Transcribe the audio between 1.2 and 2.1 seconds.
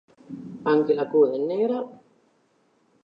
è nera.